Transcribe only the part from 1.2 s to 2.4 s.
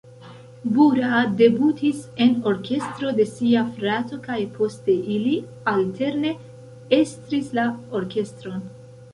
debutis en